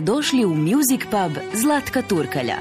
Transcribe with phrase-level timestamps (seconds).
[0.00, 2.56] Dobrodošli u Music Pub Zlatka Turkalja.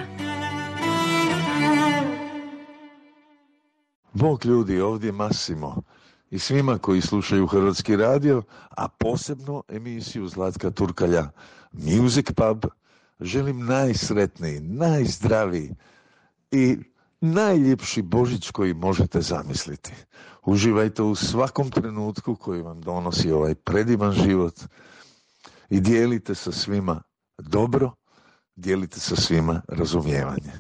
[4.14, 5.82] Bog ljudi, ovdje Masimo
[6.30, 11.30] i svima koji slušaju Hrvatski radio, a posebno emisiju Zlatka Turkalja
[11.72, 12.66] Music Pub,
[13.20, 15.76] želim najsretniji, najzdraviji
[16.52, 16.78] i
[17.22, 19.94] najljepši Božić koji možete zamisliti.
[20.46, 24.60] Uživajte u svakom trenutku koji vam donosi ovaj predivan život
[25.70, 27.02] i dijelite sa svima
[27.40, 27.92] dobro,
[28.56, 30.52] dijelite sa svima razumijevanje.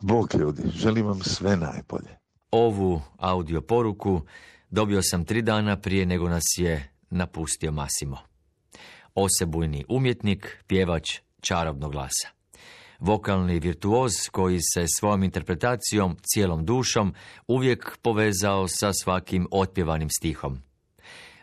[0.00, 2.16] Bog ljudi, želim vam sve najbolje.
[2.50, 4.22] Ovu audio poruku
[4.70, 8.18] dobio sam tri dana prije nego nas je napustio Masimo.
[9.14, 12.28] Osebujni umjetnik, pjevač čarobnog glasa.
[12.98, 17.14] Vokalni virtuoz koji se svojom interpretacijom, cijelom dušom,
[17.48, 20.58] uvijek povezao sa svakim otpjevanim stihom.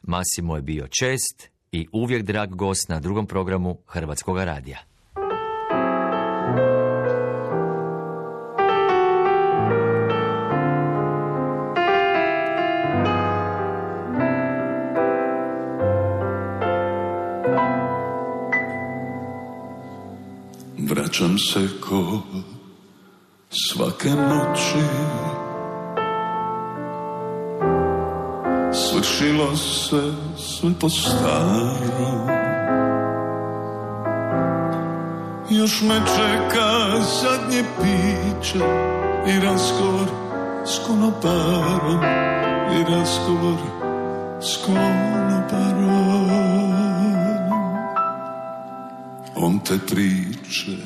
[0.01, 4.77] Masimo je bio čest i uvijek drag gost na drugom programu Hrvatskog radija.
[20.77, 22.21] Vraćam se ko
[23.49, 24.77] svake noći
[29.13, 32.27] Svršilo se sve po starom.
[35.49, 38.59] Još me čeka zadnje piće
[39.27, 40.07] I razgovor
[40.65, 42.03] s konoparom.
[42.75, 43.57] I razgovor
[44.41, 46.29] s konoparom.
[49.35, 50.77] On te priče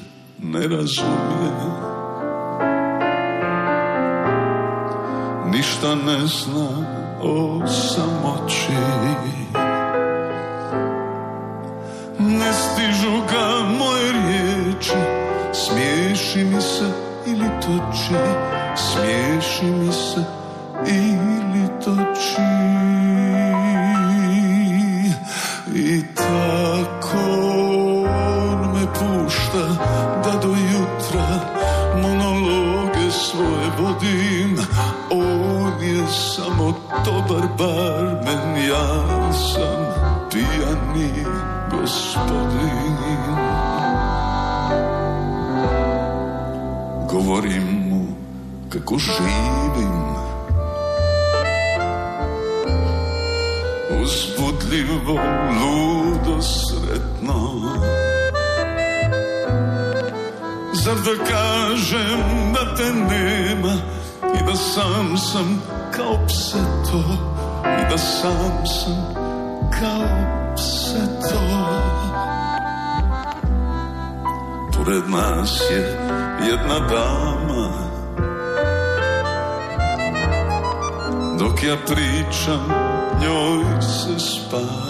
[0.43, 1.51] ne razumije.
[5.45, 8.71] Ništa ne zna Oh, o samoći
[41.87, 42.97] gospodin.
[47.09, 48.05] Govorim mu
[48.69, 50.07] kako živim.
[54.03, 55.19] Uzbudljivo,
[55.59, 57.37] ludo, sretno.
[60.73, 63.73] Zar da kažem da te nema
[64.39, 65.61] I da sam sam
[65.91, 67.03] kao pseto
[67.63, 69.13] I da sam sam
[69.79, 71.76] kao pseto
[74.87, 75.83] Pored nas je
[76.49, 77.67] jedna dama.
[81.39, 82.63] Dok ja pričam,
[83.21, 84.87] njoj se spava.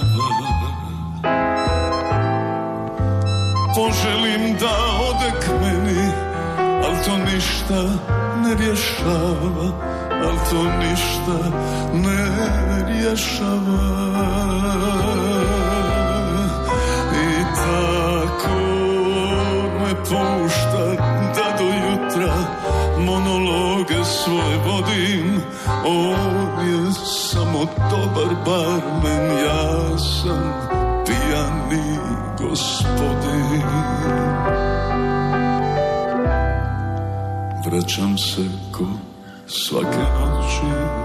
[3.76, 4.78] Poželim da
[5.10, 6.12] ode k meni
[6.58, 7.82] Al to ništa
[8.44, 9.72] ne rješava
[10.12, 11.38] Al to ništa
[11.94, 12.26] ne
[12.88, 13.98] rješava.
[17.14, 18.67] I tako
[20.04, 20.86] pušta
[21.36, 22.34] da do jutra
[23.00, 25.42] monologe svoje vodim.
[25.86, 30.54] On je samo dobar barmen, ja sam
[31.06, 31.98] pijani
[32.40, 33.62] gospodin.
[37.66, 38.42] Vraćam se
[38.72, 38.84] ko
[39.48, 40.98] svake noći.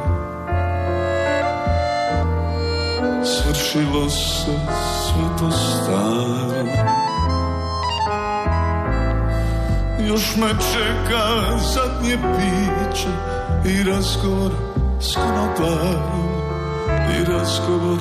[3.24, 4.52] Svršilo se
[5.06, 7.01] sve po starom
[10.12, 13.08] Još me čeka zadnje piće
[13.66, 14.52] I razgovor
[15.00, 16.28] s konoparom
[17.20, 17.98] I razgovor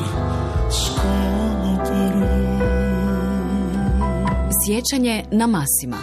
[0.70, 2.62] s konoparom
[4.66, 5.98] Sjećanje na Masima.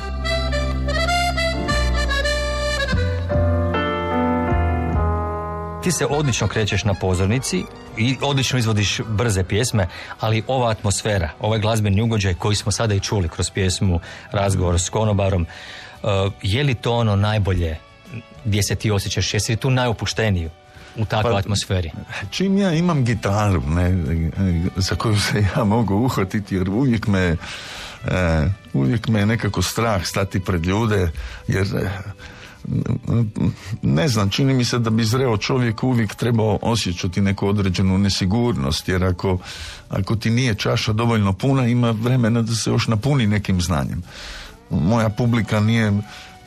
[5.82, 7.65] Ti se odlično krećeš na pozornici
[7.97, 9.88] i odlično izvodiš brze pjesme,
[10.21, 14.00] ali ova atmosfera, ovaj glazbeni ugođaj koji smo sada i čuli kroz pjesmu
[14.32, 15.47] Razgovor s konobarom,
[16.43, 17.77] je li to ono najbolje
[18.45, 19.35] gdje se ti osjećaš?
[19.35, 20.50] Jesi li tu najopušteniji
[20.97, 21.91] u takvoj Pa, atmosferi?
[22.31, 24.05] Čim ja imam gitaru, ne,
[24.77, 27.37] za koju se ja mogu uhvatiti, jer uvijek me,
[28.06, 31.11] e, uvijek me je nekako strah stati pred ljude,
[31.49, 31.91] jer e,
[33.83, 38.89] ne znam, čini mi se da bi zreo čovjek uvijek trebao osjećati neku određenu nesigurnost,
[38.89, 39.39] jer ako,
[39.89, 44.03] ako ti nije čaša dovoljno puna, ima vremena da se još napuni nekim znanjem.
[44.70, 45.93] Moja publika nije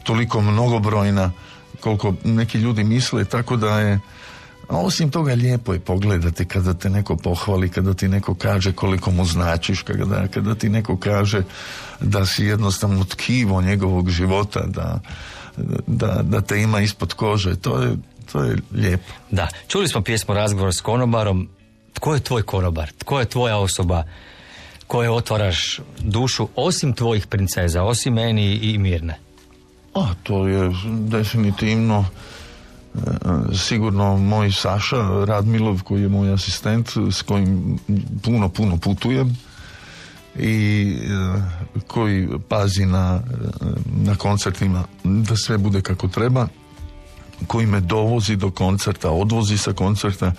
[0.03, 1.31] toliko mnogobrojna
[1.79, 3.99] koliko neki ljudi misle, tako da je
[4.71, 9.11] a osim toga lijepo je pogledati kada te neko pohvali, kada ti neko kaže koliko
[9.11, 11.43] mu značiš, kada, kada ti neko kaže
[11.99, 14.99] da si jednostavno tkivo njegovog života, da,
[15.87, 17.55] da, da te ima ispod kože.
[17.55, 17.97] To je,
[18.31, 19.13] to je lijepo.
[19.31, 21.49] Da, čuli smo pjesmu Razgovor s konobarom.
[21.93, 22.91] Tko je tvoj konobar?
[22.97, 24.03] Tko je tvoja osoba
[24.91, 29.19] koje otvaraš dušu osim tvojih princeza, osim meni i Mirne?
[29.93, 32.97] A, to je definitivno e,
[33.55, 37.79] sigurno moj Saša Radmilov koji je moj asistent s kojim
[38.23, 39.37] puno, puno putujem
[40.35, 41.41] i e,
[41.87, 43.21] koji pazi na,
[43.85, 46.47] na koncertima da sve bude kako treba
[47.47, 50.33] koji me dovozi do koncerta odvozi sa koncerta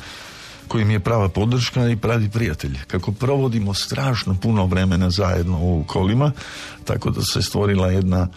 [0.69, 2.79] koji mi je prava podrška i pravi prijatelj.
[2.87, 6.32] Kako provodimo strašno puno vremena zajedno u kolima,
[6.85, 8.29] tako da se stvorila jedna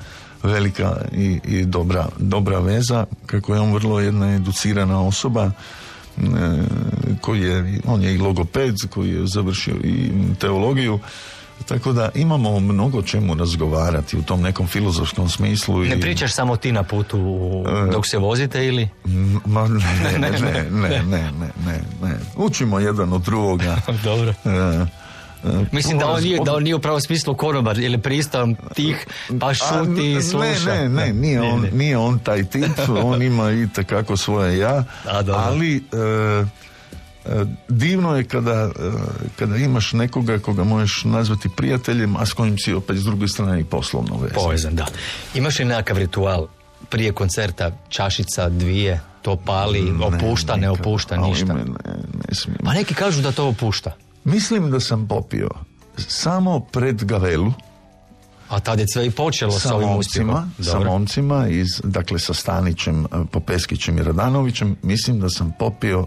[0.44, 5.52] velika i, i dobra, dobra veza, kako je on vrlo jedna educirana osoba,
[6.18, 6.22] e,
[7.22, 11.00] koji je, on je i logoped, koji je završio i teologiju,
[11.68, 15.84] tako da imamo mnogo čemu razgovarati u tom nekom filozofskom smislu.
[15.84, 17.18] Ne pričaš samo ti na putu
[17.88, 18.90] e, dok se vozite ili?
[19.46, 21.32] Ma ne, ne, ne, ne, ne,
[21.66, 22.20] ne, ne.
[22.36, 23.78] Učimo jedan od drugoga.
[24.04, 24.34] Dobro.
[24.46, 24.86] E,
[25.72, 29.08] Mislim da on nije, da on nije u pravom smislu konobar ili pristan tih
[29.40, 30.74] pa šuti i sluša.
[30.74, 33.68] Ne, ne, ne, nije, on, nije on taj tip, on ima i
[34.18, 34.84] svoje ja,
[35.34, 36.46] ali e, e,
[37.70, 38.92] divno je kada, e,
[39.36, 43.62] kada imaš nekoga koga možeš nazvati prijateljem, a s kojim si opet s druge strane
[43.62, 44.36] i poslovno vezan.
[44.36, 44.86] Povezan, da.
[45.36, 46.48] Imaš li nekakav ritual
[46.90, 51.54] prije koncerta, čašica, dvije, to pali, opušta, ne opušta, ništa?
[51.54, 53.92] Ne, ne, Pa neki kažu da to opušta.
[54.24, 55.50] Mislim da sam popio
[55.98, 57.54] samo pred Gavelu.
[58.50, 62.34] A tad je sve i počelo sa, sa ovim momcima, sa momcima, iz, dakle sa
[62.34, 66.06] Stanićem, Popeskićem i Radanovićem, mislim da sam popio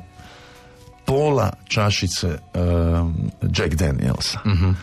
[1.08, 3.10] pola čašice uh,
[3.56, 4.38] Jack Danielsa.
[4.44, 4.74] uh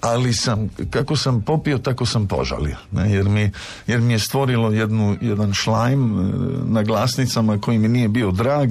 [0.00, 2.76] Ali sam, kako sam popio, tako sam požalio.
[2.92, 3.12] Ne?
[3.12, 3.50] Jer, mi,
[3.86, 6.34] jer mi je stvorilo jednu, jedan šlajm uh,
[6.64, 8.70] na glasnicama koji mi nije bio drag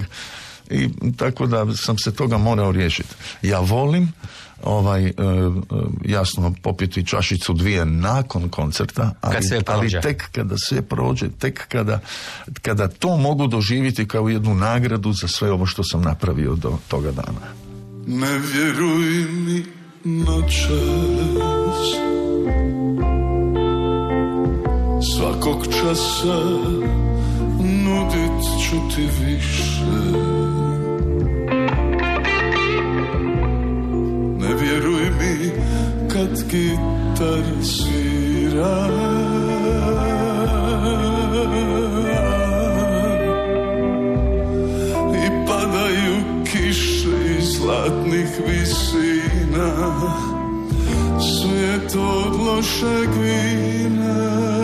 [0.69, 3.15] i tako da sam se toga morao riješiti.
[3.41, 4.13] Ja volim
[4.63, 5.13] ovaj e, e,
[6.06, 9.38] jasno popiti čašicu dvije nakon koncerta, ali,
[9.68, 12.00] ali tek kada sve prođe, tek kada,
[12.62, 17.12] kada to mogu doživjeti kao jednu nagradu za sve ovo što sam napravio do toga
[17.12, 17.42] dana.
[18.07, 19.65] Ne vjeruj mi
[20.04, 20.77] noćas.
[25.15, 26.39] Svakog časa
[27.60, 30.38] nudit ću ti više
[34.53, 35.51] vjeruj mi
[36.13, 38.88] kad gitar svira.
[45.15, 49.71] I padaju kiše iz zlatnih visina.
[51.19, 54.56] Svijet od lošeg vina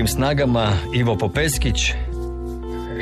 [0.00, 1.92] zajedničkim snagama Ivo Popeskić,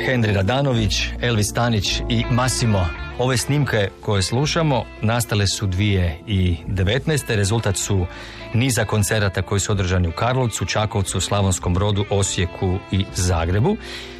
[0.07, 2.85] Henry Radanović, Elvis Stanić i Massimo.
[3.19, 7.35] Ove snimke koje slušamo nastale su 2019.
[7.35, 8.05] Rezultat su
[8.53, 13.77] niza koncerata koji su održani u Karlovcu, Čakovcu, Slavonskom Brodu, Osijeku i Zagrebu.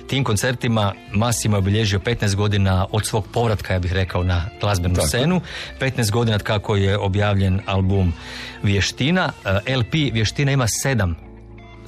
[0.07, 4.95] Tim koncertima Massimo je obilježio 15 godina od svog povratka, ja bih rekao, na glazbenu
[5.07, 5.41] scenu.
[5.79, 8.13] 15 godina kako je objavljen album
[8.63, 9.31] Vještina.
[9.67, 11.28] E, LP Vještina ima sedam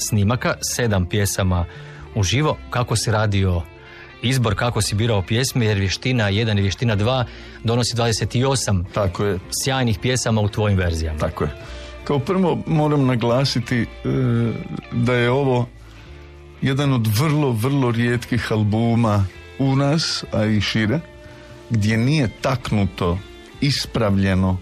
[0.10, 1.66] snimaka, sedam pjesama
[2.16, 2.58] uživo.
[2.70, 3.62] Kako se radio
[4.22, 7.24] izbor, kako si birao pjesme, jer vještina 1 i vještina 2
[7.64, 9.40] donosi 28 Tako je.
[9.64, 11.20] sjajnih pjesama u tvojim verzijama.
[11.20, 11.50] Tako je.
[12.04, 13.86] Kao prvo moram naglasiti e,
[14.92, 15.68] da je ovo
[16.62, 19.26] jedan od vrlo, vrlo rijetkih albuma
[19.60, 21.00] u nas, a i šire,
[21.70, 23.18] gdje nije taknuto,
[23.62, 24.58] ispravljeno,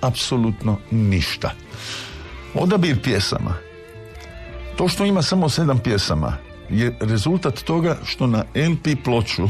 [0.00, 1.50] apsolutno ništa.
[2.54, 3.67] Odabir pjesama
[4.78, 6.36] to što ima samo sedam pjesama
[6.70, 9.48] je rezultat toga što na LP ploču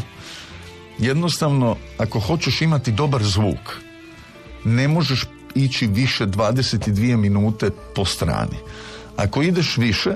[0.99, 3.81] jednostavno ako hoćeš imati dobar zvuk
[4.65, 8.57] ne možeš ići više 22 minute po strani.
[9.17, 10.11] Ako ideš više,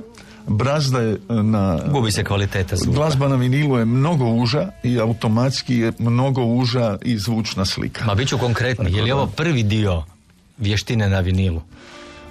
[0.46, 1.80] brazda je e, na...
[1.92, 2.96] Gubi se kvaliteta zvuka.
[2.96, 8.04] Glazba na vinilu je mnogo uža i automatski je mnogo uža i zvučna slika.
[8.04, 10.04] Ma bit ću konkretni, je li ovo prvi dio
[10.58, 11.62] vještine na vinilu?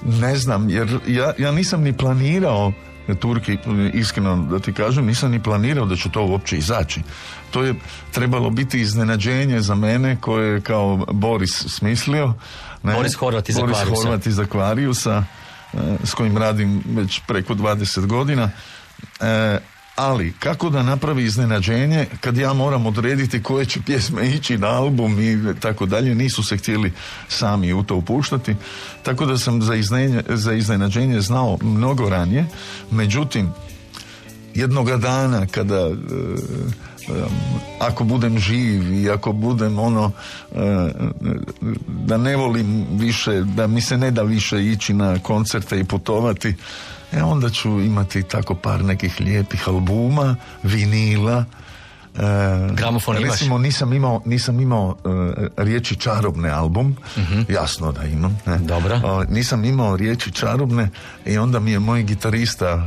[0.05, 2.73] Ne znam, jer ja, ja nisam ni planirao
[3.19, 3.57] Turki,
[3.93, 7.01] iskreno da ti kažem, nisam ni planirao da će to uopće izaći.
[7.51, 7.75] To je
[8.11, 12.33] trebalo biti iznenađenje za mene koje je kao Boris smislio.
[12.83, 12.93] Ne?
[12.93, 15.23] Boris Horvat iz Boris Horvat iz Akvariusa,
[15.73, 18.49] e, s kojim radim već preko 20 godina.
[19.19, 19.59] E,
[20.01, 25.19] ali kako da napravi iznenađenje kad ja moram odrediti koje će pjesme ići na album
[25.19, 26.91] i tako dalje, nisu se htjeli
[27.27, 28.55] sami u to upuštati,
[29.03, 29.73] tako da sam za,
[30.29, 32.45] za iznenađenje znao mnogo ranije,
[32.91, 33.49] međutim
[34.53, 35.93] jednoga dana kada e, e,
[37.79, 40.11] ako budem živ i ako budem ono
[40.51, 40.91] e,
[41.87, 46.55] da ne volim više, da mi se ne da više ići na koncerte i putovati
[47.11, 51.45] E onda ću imati tako par nekih lijepih albuma, vinila,
[52.15, 58.39] E, Gramofon recimo nisam imao, nisam imao e, riječi čarobne album uh jasno da imam
[58.45, 58.57] ne?
[58.57, 59.25] Dobro.
[59.29, 60.89] nisam imao riječi čarobne
[61.25, 62.81] i onda mi je moj gitarista e,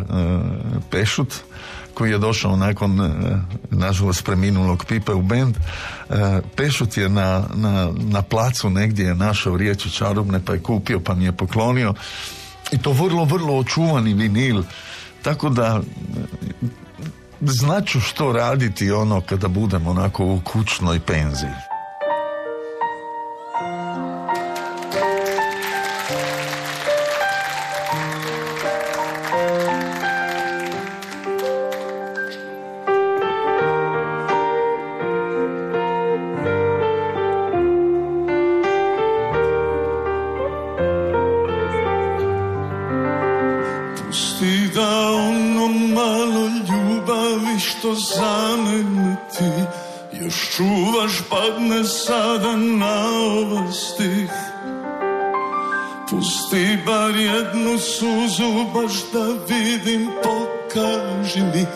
[0.91, 1.35] Pešut
[1.95, 3.11] koji je došao nakon e,
[3.71, 5.57] nažalost preminulog Pipe u band
[6.57, 11.15] Pešut je na, na, na placu negdje je našao riječi čarobne pa je kupio pa
[11.15, 11.95] mi je poklonio
[12.73, 14.63] i to vrlo, vrlo očuvani vinil.
[15.23, 15.81] Tako da
[17.41, 21.74] znaću što raditi ono kada budem onako u kućnoj penziji.
[44.99, 49.51] ono malo ljubavi što zameni ti
[50.21, 54.31] Još čuvaš padne sada na ova stih
[56.11, 61.67] Pusti bar jednu suzu baš da vidim pokaži mi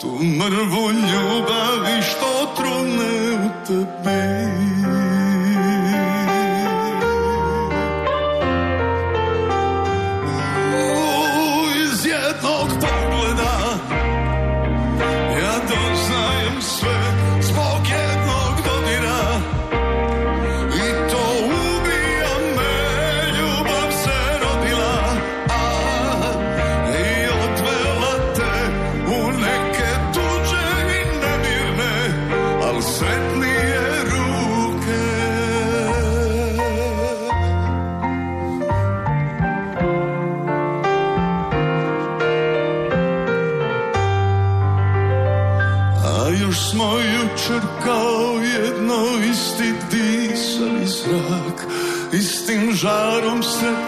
[0.00, 4.75] Tu mrvu ljubavi što trune u tebi.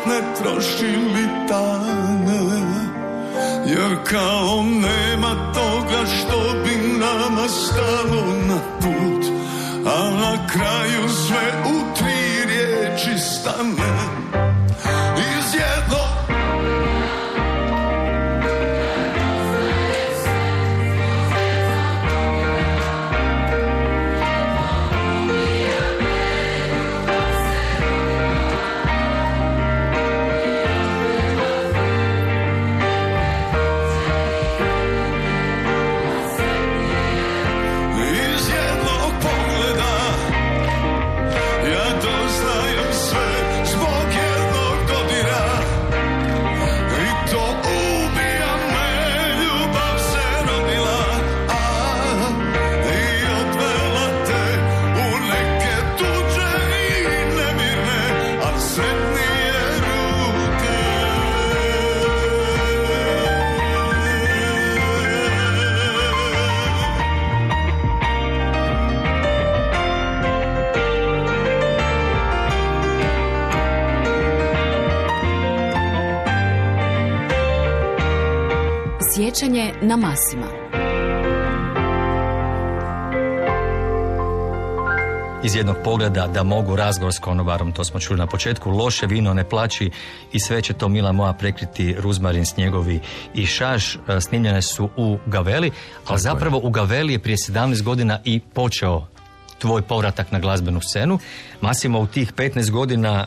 [0.08, 2.38] Sretne trošili dane
[3.66, 9.24] Jer kao nema toga što bi nama stalo na put
[9.86, 13.98] A na kraju sve u tri riječi stane
[79.82, 80.69] na Masima.
[85.43, 89.34] iz jednog pogleda da mogu razgovor s konobarom, to smo čuli na početku, loše vino
[89.34, 89.91] ne plaći
[90.32, 93.00] i sve će to mila moja prekriti ruzmarin, snjegovi
[93.34, 95.71] i šaš, E, snimljene su u Gaveli,
[96.06, 99.06] ali zapravo u Gaveli je prije 17 godina i počeo
[99.58, 101.19] tvoj povratak na glazbenu scenu.
[101.60, 103.26] Masimo u tih 15 godina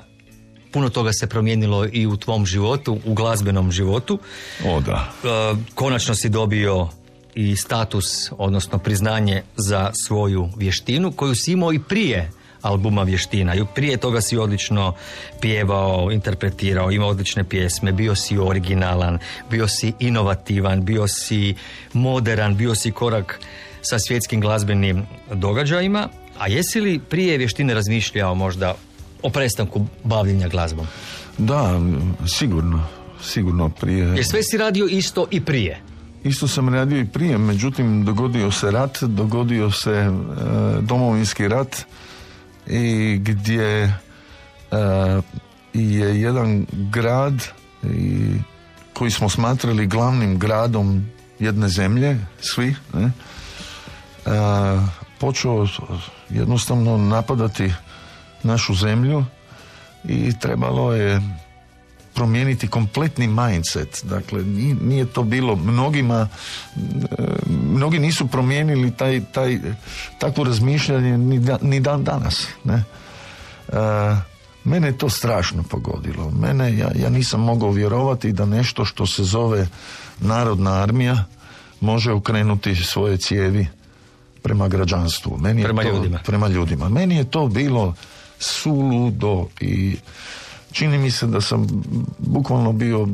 [0.71, 4.19] puno toga se promijenilo i u tvom životu, u glazbenom životu.
[4.65, 5.11] O da.
[5.23, 5.27] E,
[5.75, 6.87] konačno si dobio
[7.35, 12.31] i status, odnosno priznanje za svoju vještinu koju si imao i prije
[12.61, 13.55] albuma Vještina.
[13.55, 14.93] I prije toga si odlično
[15.41, 21.55] pjevao, interpretirao, imao odlične pjesme, bio si originalan, bio si inovativan, bio si
[21.93, 23.39] moderan, bio si korak
[23.81, 26.09] sa svjetskim glazbenim događajima.
[26.37, 28.75] A jesi li prije Vještine razmišljao možda
[29.23, 30.87] o prestanku bavljenja glazbom?
[31.37, 31.79] Da,
[32.27, 32.83] sigurno.
[33.23, 34.05] Sigurno prije.
[34.05, 35.81] Jer sve si radio isto i prije.
[36.23, 40.11] Isto sam radio i prije, međutim dogodio se rat, dogodio se e,
[40.81, 41.85] domovinski rat
[42.67, 43.91] i gdje e,
[45.73, 47.43] je jedan grad
[47.83, 48.33] i,
[48.93, 51.05] koji smo smatrali glavnim gradom
[51.39, 53.11] jedne zemlje, svi, ne, e,
[55.19, 55.67] počeo
[56.29, 57.71] jednostavno napadati
[58.43, 59.25] našu zemlju
[60.03, 61.21] i trebalo je
[62.13, 64.01] promijeniti kompletni mindset.
[64.03, 64.43] Dakle,
[64.81, 66.27] nije, to bilo mnogima,
[66.75, 69.59] e, mnogi nisu promijenili taj, taj,
[70.19, 72.47] takvo razmišljanje ni, da- ni dan danas.
[72.63, 72.73] Ne?
[72.73, 72.83] E,
[74.63, 76.31] mene je to strašno pogodilo.
[76.31, 79.67] Mene, ja, ja nisam mogao vjerovati da nešto što se zove
[80.19, 81.23] narodna armija
[81.79, 83.67] može okrenuti svoje cijevi
[84.41, 85.37] prema građanstvu.
[85.37, 86.19] Meni je Prema to- ljudima.
[86.25, 86.89] Prema ljudima.
[86.89, 87.93] Meni je to bilo
[88.41, 89.97] suludo i
[90.71, 91.67] čini mi se da sam
[92.17, 93.07] bukvalno bio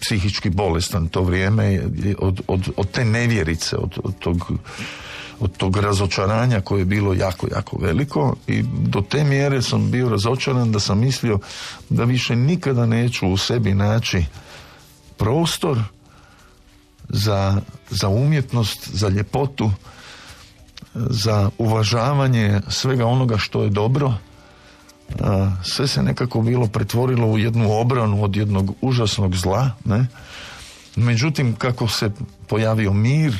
[0.00, 1.80] psihički bolestan to vrijeme
[2.18, 4.52] od, od, od te nevjerice, od, od tog
[5.40, 10.08] od tog razočaranja koje je bilo jako, jako veliko i do te mjere sam bio
[10.08, 11.38] razočaran da sam mislio
[11.88, 14.24] da više nikada neću u sebi naći
[15.16, 15.78] prostor
[17.08, 19.70] za, za umjetnost, za ljepotu,
[20.94, 24.14] za uvažavanje svega onoga što je dobro.
[25.62, 29.70] Sve se nekako bilo pretvorilo u jednu obranu od jednog užasnog zla.
[29.84, 30.06] Ne?
[30.96, 32.10] Međutim, kako se
[32.48, 33.34] pojavio mir,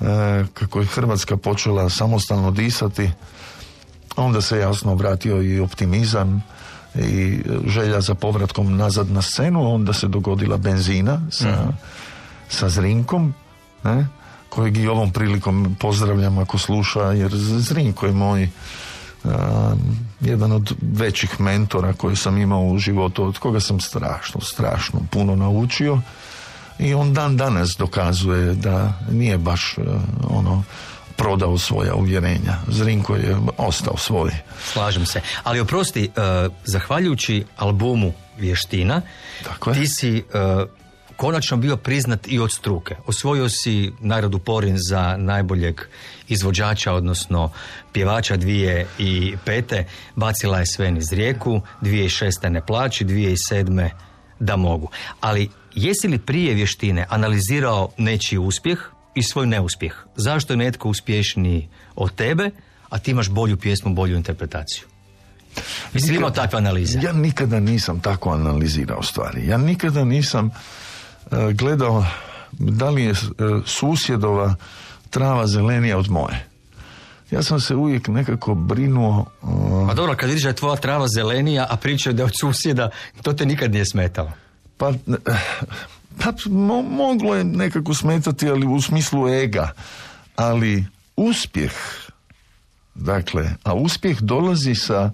[0.00, 3.10] e, kako je Hrvatska počela samostalno disati,
[4.16, 6.42] onda se jasno vratio i optimizam
[6.94, 11.72] i želja za povratkom nazad na scenu, onda se dogodila benzina sa,
[12.48, 13.34] sa Zrinkom,
[13.84, 14.06] ne?
[14.48, 18.48] kojeg i ovom prilikom pozdravljam ako sluša, jer Zrinko je moj
[20.20, 25.36] jedan od većih mentora koje sam imao u životu, od koga sam strašno, strašno puno
[25.36, 26.00] naučio
[26.78, 29.82] i on dan danas dokazuje da nije baš e,
[30.28, 30.62] ono
[31.16, 32.56] prodao svoja uvjerenja.
[32.68, 34.30] Zrinko je ostao svoj.
[34.72, 35.20] Slažem se.
[35.42, 39.02] Ali oprosti, e, zahvaljujući albumu Vještina,
[39.44, 39.80] Tako je.
[39.80, 40.22] ti si e,
[41.16, 42.96] konačno bio priznat i od struke.
[43.06, 45.80] Osvojio si nagradu Porin za najboljeg
[46.28, 47.50] izvođača, odnosno
[47.92, 49.86] pjevača dvije i pete.
[50.16, 53.90] Bacila je sve niz rijeku, dvije i šeste ne plaći, dvije i sedme
[54.40, 54.90] da mogu.
[55.20, 58.78] Ali jesi li prije vještine analizirao nečiji uspjeh
[59.14, 59.94] i svoj neuspjeh?
[60.16, 62.50] Zašto je netko uspješniji od tebe,
[62.88, 64.84] a ti imaš bolju pjesmu, bolju interpretaciju.
[65.94, 66.98] Jesi imao takve analize?
[67.02, 69.46] Ja nikada nisam tako analizirao stvari.
[69.46, 70.50] Ja nikada nisam
[71.54, 72.04] gledao
[72.52, 73.14] da li je e,
[73.66, 74.54] susjedova
[75.10, 76.46] trava zelenija od moje.
[77.30, 79.26] Ja sam se uvijek nekako brinuo...
[79.42, 82.32] Uh, a dobro, kad vidiš da je tvoja trava zelenija, a pričaju da je od
[82.40, 82.90] susjeda,
[83.22, 84.32] to te nikad nije smetalo.
[84.76, 84.92] Pa,
[86.18, 86.32] pa
[86.90, 89.72] moglo je nekako smetati, ali u smislu ega.
[90.36, 90.84] Ali
[91.16, 91.72] uspjeh,
[92.94, 95.10] dakle, a uspjeh dolazi sa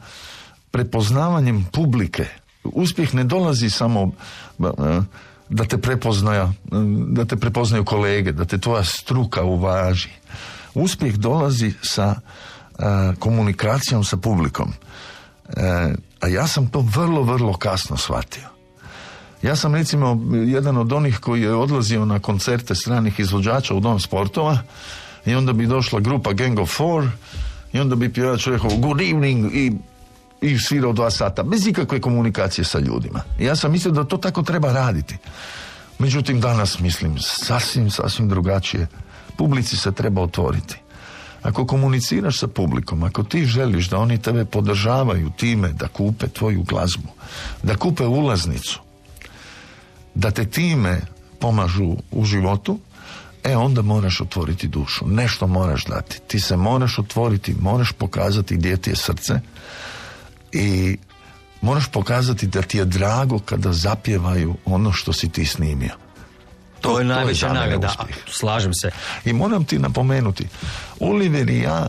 [0.70, 2.26] prepoznavanjem publike.
[2.64, 4.10] Uspjeh ne dolazi samo
[4.58, 5.00] eh,
[5.48, 6.52] da te prepoznaju,
[7.08, 10.08] da te prepoznaju kolege, da te tvoja struka uvaži.
[10.74, 12.84] Uspjeh dolazi sa eh,
[13.18, 14.72] komunikacijom sa publikom.
[16.20, 18.48] a ja sam to vrlo, vrlo kasno shvatio.
[19.42, 24.00] Ja sam recimo jedan od onih koji je odlazio na koncerte stranih izvođača u Dom
[24.00, 24.58] sportova
[25.26, 27.08] i onda bi došla grupa Gang of Four
[27.72, 29.72] i onda bi pjevač rekao good evening i,
[30.40, 33.20] i svirao dva sata bez ikakve komunikacije sa ljudima.
[33.38, 35.16] ja sam mislio da to tako treba raditi.
[35.98, 38.86] Međutim, danas mislim sasvim, sasvim drugačije.
[39.36, 40.76] Publici se treba otvoriti.
[41.42, 46.62] Ako komuniciraš sa publikom, ako ti želiš da oni tebe podržavaju time da kupe tvoju
[46.62, 47.08] glazbu,
[47.62, 48.80] da kupe ulaznicu,
[50.14, 51.00] da te time
[51.40, 52.78] pomažu u životu,
[53.44, 55.06] e onda moraš otvoriti dušu.
[55.06, 56.20] Nešto moraš dati.
[56.26, 59.40] Ti se moraš otvoriti, moraš pokazati gdje ti je srce
[60.52, 60.98] i
[61.60, 65.94] moraš pokazati da ti je drago kada zapjevaju ono što si ti snimio.
[66.80, 67.94] To, je najveća nagrada.
[68.30, 68.90] Slažem se.
[69.24, 70.48] I moram ti napomenuti,
[71.00, 71.88] Oliver i ja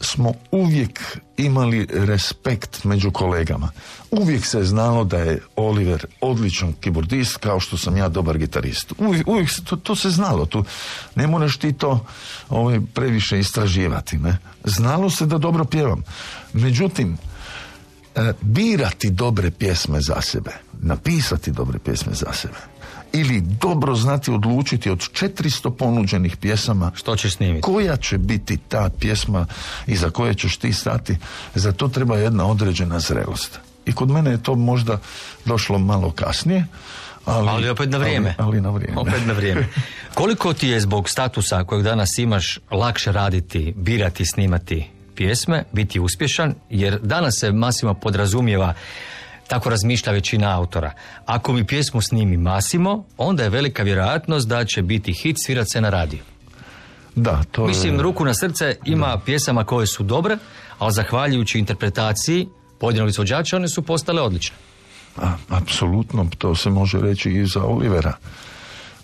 [0.00, 3.70] smo uvijek imali respekt među kolegama.
[4.10, 8.92] Uvijek se znalo da je Oliver odličan kibordist kao što sam ja dobar gitarist.
[8.98, 10.46] Uvijek, uvijek to, to, se znalo.
[10.46, 10.64] Tu
[11.14, 12.06] ne moraš ti to
[12.48, 14.18] ovaj, previše istraživati.
[14.18, 14.38] Ne?
[14.64, 16.02] Znalo se da dobro pjevam.
[16.52, 17.18] Međutim,
[18.40, 20.50] birati dobre pjesme za sebe,
[20.82, 22.58] napisati dobre pjesme za sebe,
[23.12, 28.90] ili dobro znati odlučiti od 400 ponuđenih pjesama što ćeš snimiti koja će biti ta
[29.00, 29.46] pjesma
[29.86, 31.16] i za koje ćeš ti stati
[31.54, 34.98] za to treba jedna određena zrelost i kod mene je to možda
[35.44, 36.66] došlo malo kasnije
[37.24, 38.34] ali, ali opet na vrijeme.
[38.38, 39.00] Ali, na vrijeme.
[39.00, 39.68] Opet na vrijeme.
[40.14, 46.54] Koliko ti je zbog statusa kojeg danas imaš lakše raditi, birati, snimati pjesme, biti uspješan,
[46.70, 48.74] jer danas se masima podrazumijeva
[49.48, 50.92] tako razmišlja većina autora.
[51.26, 55.80] Ako mi pjesmu snimi Masimo, onda je velika vjerojatnost da će biti hit svirat se
[55.80, 56.20] na radiju.
[57.14, 60.38] Da, to Mislim, ruku na srce ima pjesama koje su dobre,
[60.78, 64.56] ali zahvaljujući interpretaciji pojedinog izvođača one su postale odlične.
[65.16, 68.16] A, apsolutno, to se može reći i za Olivera.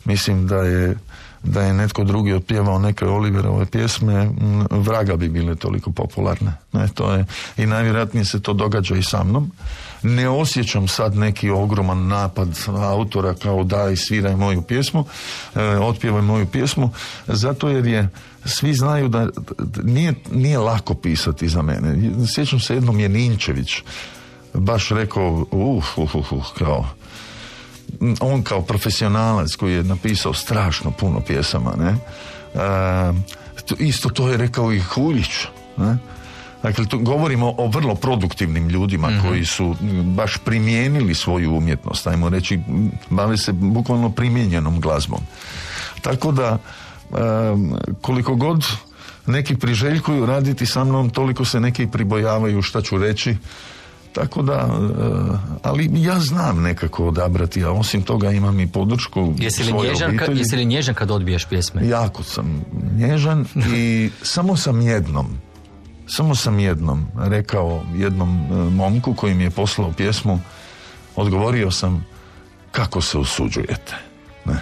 [0.04, 0.96] Mislim da je
[1.42, 4.30] da je netko drugi otpjevao neke Oliverove pjesme,
[4.70, 6.52] vraga bi bile toliko popularne.
[6.72, 7.24] Ne, to je,
[7.56, 9.50] I najvjerojatnije se to događa i sa mnom.
[10.02, 15.04] Ne osjećam sad neki ogroman napad autora kao daj sviraj moju pjesmu,
[15.54, 16.90] e, otpjevaj moju pjesmu,
[17.26, 18.08] zato jer je
[18.44, 19.28] svi znaju da
[19.82, 22.10] nije, nije lako pisati za mene.
[22.34, 23.82] Sjećam se jednom je Ninčević
[24.54, 26.86] baš rekao uh, uh, uh, uh kao
[28.20, 31.90] on kao profesionalac koji je napisao strašno puno pjesama, ne?
[31.90, 33.12] E,
[33.78, 35.46] isto to je rekao i Huljić,
[35.76, 35.98] ne?
[36.62, 39.28] Dakle, tu govorimo o vrlo produktivnim ljudima mhm.
[39.28, 42.60] koji su baš primijenili svoju umjetnost, ajmo reći,
[43.10, 45.20] bave se bukvalno primijenjenom glazbom.
[46.02, 46.58] Tako da,
[48.00, 48.64] koliko god
[49.26, 53.36] neki priželjkuju raditi sa mnom, toliko se neki pribojavaju šta ću reći,
[54.16, 59.62] tako da, e, ali ja znam nekako odabrati, a osim toga imam i podršku jesi
[59.62, 61.88] li, nježan, kad, jesi li nježan kad odbijaš pjesme?
[61.88, 62.64] Jako sam
[62.96, 65.26] nježan i samo sam jednom,
[66.06, 70.40] samo sam jednom rekao jednom e, momku koji mi je poslao pjesmu,
[71.16, 72.06] odgovorio sam
[72.70, 73.94] kako se usuđujete.
[74.44, 74.60] Ne?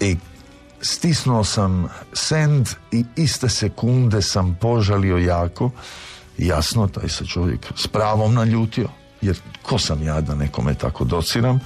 [0.00, 0.16] I
[0.80, 5.70] stisnuo sam send i iste sekunde sam požalio jako
[6.46, 8.88] Jasno, taj se čovjek s pravom naljutio,
[9.20, 11.60] jer ko sam ja da nekome tako dociram,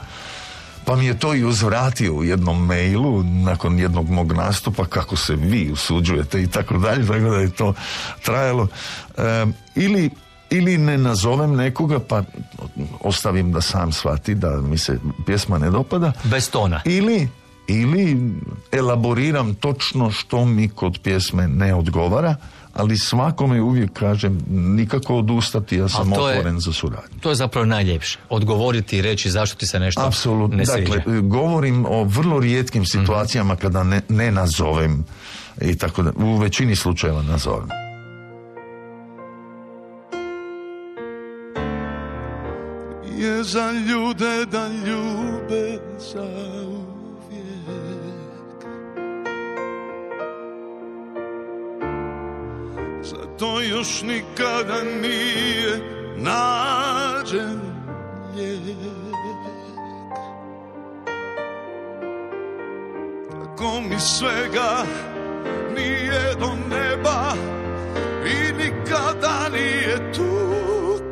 [0.85, 5.35] pa mi je to i uzvratio u jednom mailu nakon jednog mog nastupa kako se
[5.35, 7.75] vi usuđujete i tako dalje, tako da je to
[8.25, 8.69] trajalo.
[9.75, 10.11] ili,
[10.51, 12.23] ili ne nazovem nekoga pa
[13.01, 16.13] ostavim da sam shvati da mi se pjesma ne dopada.
[16.25, 16.81] Bez tona.
[16.85, 17.29] Ili
[17.69, 18.33] ili
[18.73, 22.37] elaboriram točno što mi kod pjesme ne odgovara
[22.77, 27.19] ali svakome uvijek kažem nikako odustati, ja sam otvoren za suradnju.
[27.21, 28.19] To je zapravo najljepše.
[28.29, 30.57] Odgovoriti i reći zašto ti se nešto Apsolutno.
[30.57, 33.01] ne Dakle, govorim o vrlo rijetkim mhm.
[33.01, 33.61] situacijama mm-hmm.
[33.61, 35.05] kada ne, ne nazovem
[35.61, 37.69] i tako da, u većini slučajeva nazovem.
[43.19, 45.79] Je za ljude da ljube
[46.13, 46.27] za
[53.39, 55.81] Zato još nikada nije
[56.17, 57.61] nađen
[58.37, 58.77] lijek.
[63.31, 64.85] Tako mi svega
[65.75, 67.33] nije do neba
[68.27, 70.49] i nikada nije tu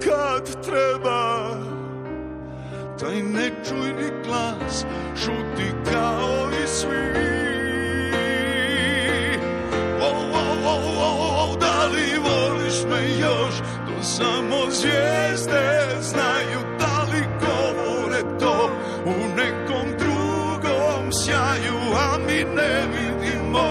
[0.05, 1.51] kad treba
[3.01, 4.85] taj nečujni glas
[5.17, 7.34] šuti kao i svi
[12.75, 18.71] voliš me još to samo zvijezde znaju da li govore to.
[19.05, 23.69] U nekom drugom sjaju a mi ne vidimo.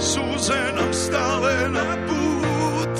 [0.00, 2.98] Suze nam stale na put.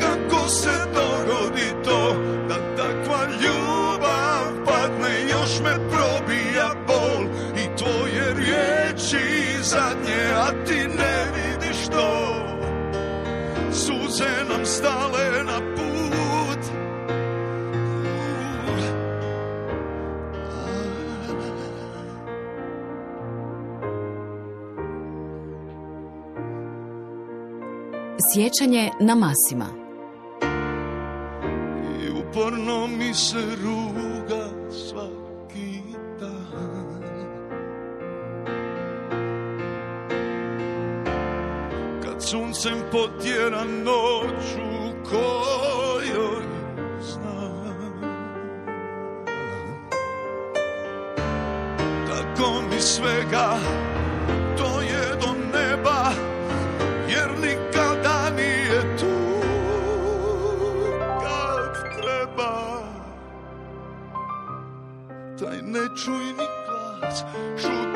[0.00, 2.14] Kako se dogodi to
[2.48, 7.24] da takva ljubav padne Još me probija bol.
[7.56, 10.31] I tvoje riječi zadnje
[28.34, 29.66] Sjećanje na Masima.
[32.02, 35.80] I uporno mi se ruga svaki
[36.20, 37.02] dan
[42.02, 46.42] Kad suncem potjera noć u kojoj
[47.00, 48.00] znam
[52.06, 53.58] Tako mi svega
[66.04, 66.42] taj
[67.02, 67.91] nečujni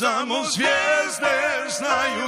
[0.00, 1.36] samo zvijezde
[1.78, 2.26] znaju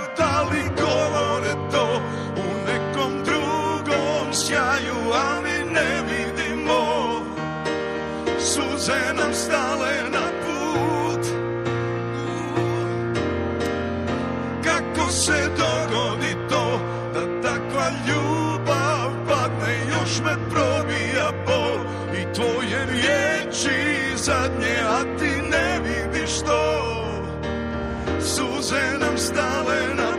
[28.63, 30.12] Suze nam stale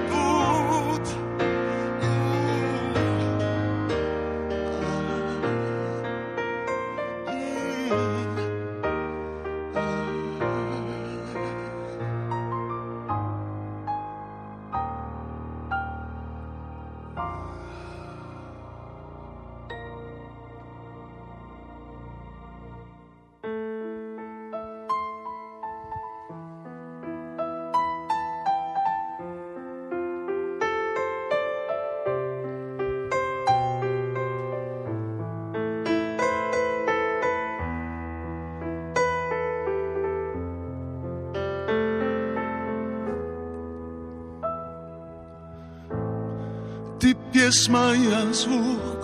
[47.54, 49.02] Ti pjesma, ja zvuk,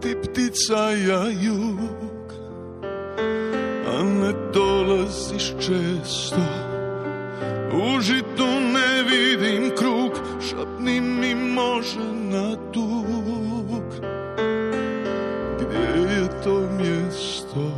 [0.00, 2.32] ti ptica, ja jug.
[3.88, 6.42] A ne dolaziš često
[7.72, 10.12] U žitu ne vidim krug
[10.50, 11.00] Šapni
[11.34, 13.88] može na dug.
[15.56, 17.72] Gdje je to mjesto?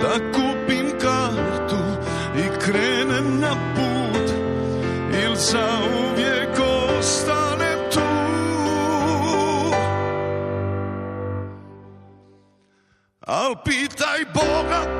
[0.00, 1.82] Da kupim kartu
[2.36, 4.30] i krenem na put
[5.24, 5.81] Il za
[14.12, 14.91] pitaj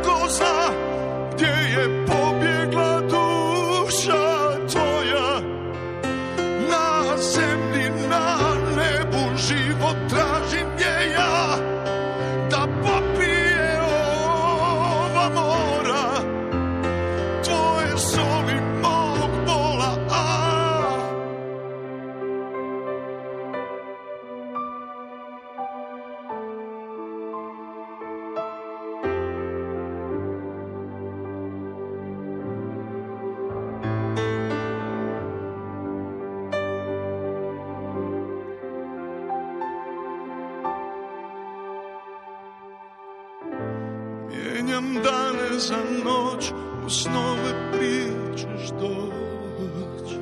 [45.33, 46.53] Dane za noć,
[46.87, 50.13] u snove pričaš doć,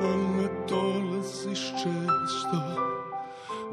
[0.00, 2.62] a ne dolaziš često.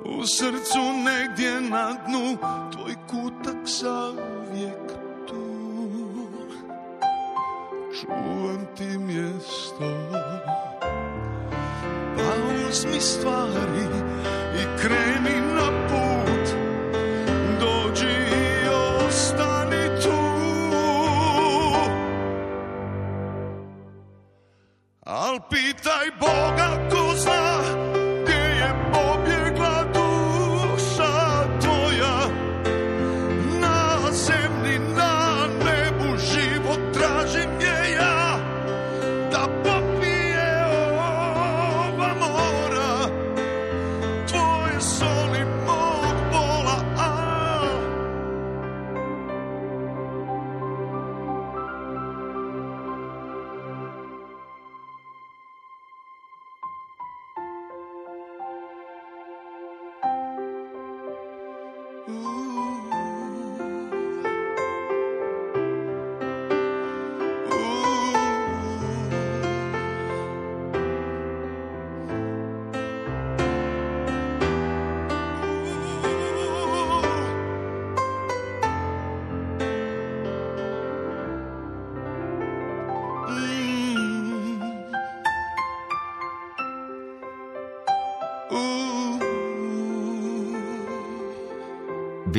[0.05, 2.38] U srcu negdje na dnu,
[2.71, 4.88] tvoj kutak zauvijek
[5.27, 5.45] tu.
[8.01, 10.09] Čuvam ti mjesto,
[12.15, 13.85] pa uzmi stvari
[14.55, 15.78] i kreni na
[25.49, 26.68] pitaj Boga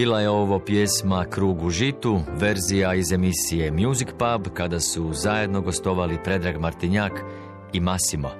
[0.01, 5.61] Bila je ovo pjesma Krug u žitu, verzija iz emisije Music Pub, kada su zajedno
[5.61, 7.13] gostovali Predrag Martinjak
[7.73, 8.31] i Massimo.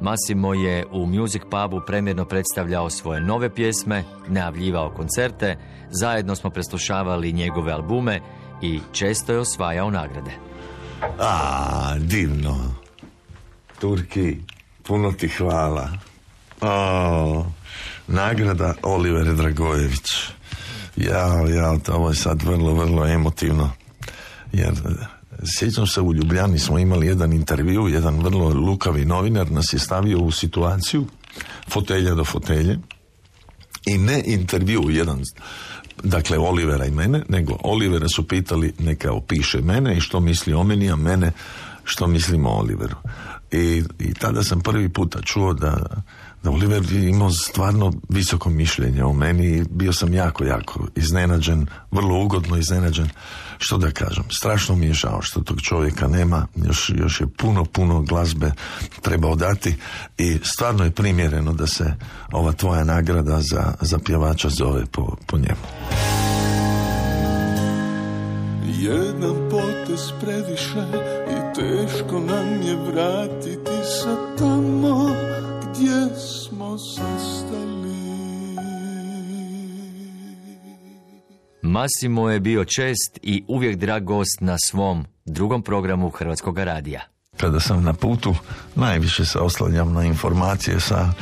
[0.00, 5.56] Massimo je u Music Pubu premjerno predstavljao svoje nove pjesme, najavljivao koncerte,
[5.90, 8.20] zajedno smo preslušavali njegove albume
[8.62, 10.30] i često je osvajao nagrade.
[11.18, 12.74] A, divno.
[13.80, 14.36] Turki,
[14.82, 15.88] puno ti hvala.
[16.60, 17.46] O,
[18.06, 20.35] nagrada Oliver Dragojević.
[20.96, 23.70] Ja, ja, ovo je sad vrlo, vrlo emotivno.
[24.52, 25.06] Jer e,
[25.58, 30.18] sjećam se u Ljubljani smo imali jedan intervju, jedan vrlo lukavi novinar nas je stavio
[30.18, 31.06] u situaciju
[31.68, 32.78] fotelja do fotelje
[33.86, 35.22] i ne intervju jedan
[36.02, 40.64] dakle Olivera i mene, nego Olivera su pitali neka opiše mene i što misli o
[40.64, 41.32] meni, a mene
[41.84, 42.96] što mislim o Oliveru.
[43.52, 46.02] I, i tada sam prvi puta čuo da,
[46.46, 51.66] da Oliver je imao stvarno visoko mišljenje o meni i bio sam jako, jako iznenađen,
[51.90, 53.08] vrlo ugodno iznenađen.
[53.58, 57.64] Što da kažem, strašno mi je žao što tog čovjeka nema, još, još je puno,
[57.64, 58.52] puno glazbe
[59.02, 59.76] treba dati
[60.18, 61.94] i stvarno je primjereno da se
[62.32, 65.66] ova tvoja nagrada za, za pjevača zove po, po njemu.
[68.78, 70.86] Jedan potez previše
[71.30, 75.10] i teško nam je vratiti se tamo
[75.76, 77.96] gdje smo zastali.
[81.62, 87.00] Massimo je bio čest i uvijek drag gost na svom drugom programu Hrvatskog radija.
[87.36, 88.34] Kada sam na putu,
[88.74, 91.12] najviše se oslanjam na informacije sa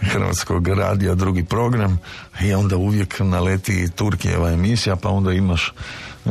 [0.00, 1.98] Hrvatskog radija, drugi program
[2.42, 5.72] i onda uvijek naleti Turkijeva emisija, pa onda imaš
[6.26, 6.30] e,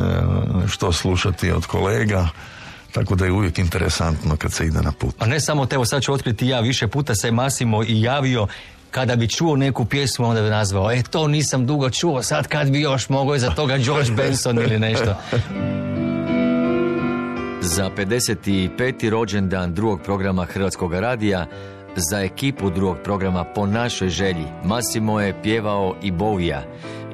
[0.68, 2.28] što slušati od kolega,
[2.94, 5.14] tako da je uvijek interesantno kad se ide na put.
[5.18, 8.46] A ne samo te, evo sad ću otkriti ja, više puta se Masimo i javio
[8.90, 12.70] kada bi čuo neku pjesmu, onda bi nazvao, e, to nisam dugo čuo, sad kad
[12.70, 15.16] bi još mogao iza toga George Benson ili nešto.
[17.60, 19.10] Za 55.
[19.10, 21.46] rođendan drugog programa Hrvatskog radija
[21.96, 26.62] Za ekipu drugog programa po našoj želji Massimo je pjevao i Bovija.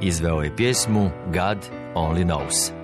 [0.00, 1.58] Izveo je pjesmu God
[1.94, 2.79] Only Knows.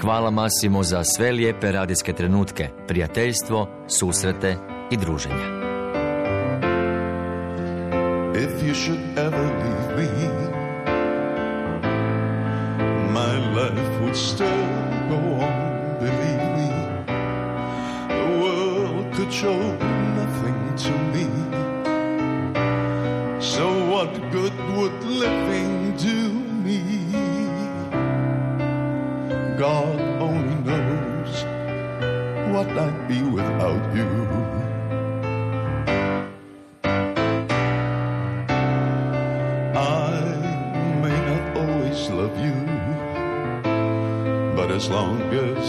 [0.00, 4.56] Hvala Massimo za sve lijepe radijske trenutke, prijateljstvo, susrete
[4.90, 5.56] i druženja.
[8.34, 9.46] If you should ever
[9.96, 10.50] leave me,
[13.12, 14.66] my life would still
[15.08, 16.70] go on, believe me.
[18.08, 19.75] The world could show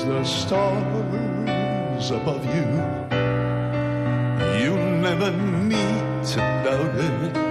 [0.08, 2.66] the stars above you,
[4.64, 7.47] you never need to doubt it.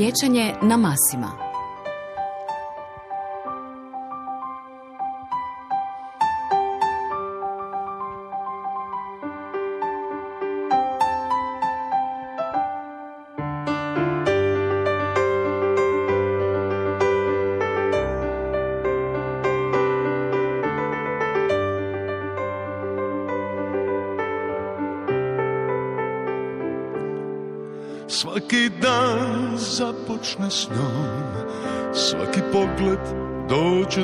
[0.00, 1.49] Sjećanje na Masima.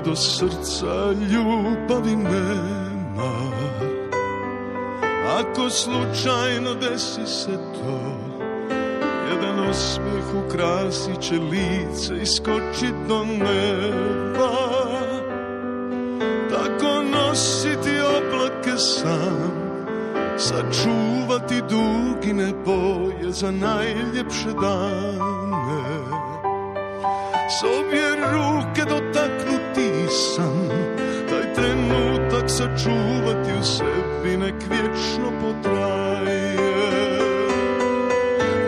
[0.06, 3.32] Do srca Ljubavi nema
[5.38, 8.00] Ako slučajno desi se to
[9.30, 14.50] Jedan osmijeh ukrasit će lice i skočit do neba
[16.50, 19.66] Tako nositi oblake sam
[20.38, 25.46] sačuvati dugine boje za najljepše dane.
[27.48, 29.05] S obje ruke dotaknuti
[32.76, 36.56] sačuvati u sebi nek vječno potraje.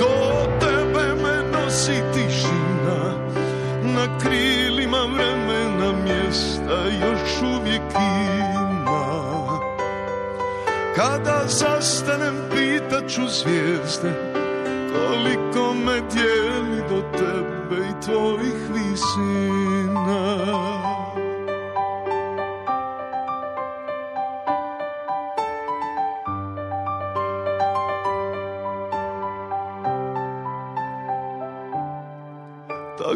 [0.00, 3.14] Do tebe me nosi tišina,
[3.82, 9.58] na krilima vremena mjesta još uvijek ima.
[10.96, 14.12] Kada zastanem pitat ću zvijezde
[14.92, 20.38] Koliko me dijeli do tebe i tvojih visina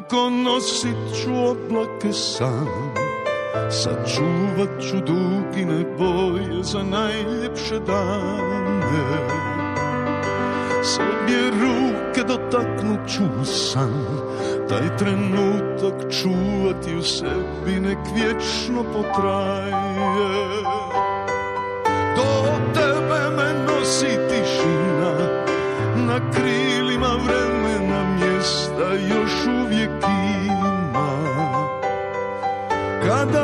[0.03, 2.67] Tako nosit ću oblake sam
[3.71, 8.93] Sačuvat ću dugine boje za najljepše dane
[10.83, 14.05] S obje ruke dotaknut ću san
[14.69, 20.03] Taj trenutak čuvati u sebi nek vječno potraje
[22.17, 22.62] Do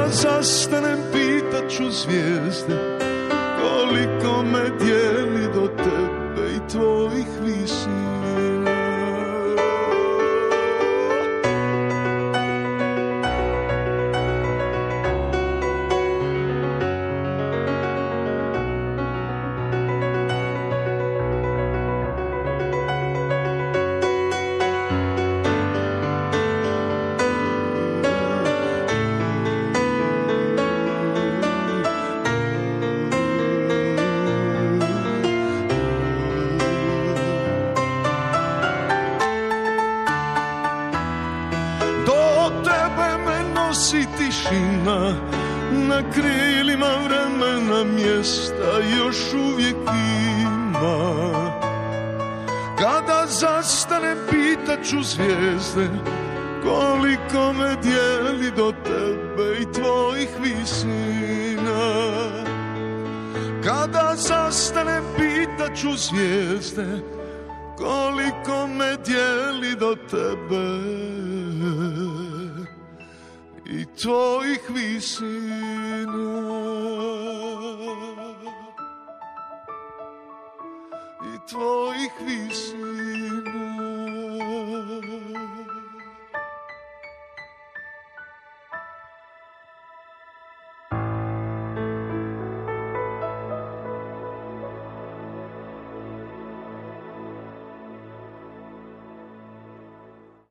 [0.09, 2.98] Kad zastanem pitat ću zvijezde
[3.61, 5.07] koliko me djece
[55.74, 55.88] zvijezde
[56.62, 62.02] Koliko me dijeli do tebe i tvojih visina.
[63.64, 67.17] Kada zastanem pitat ću zvijezde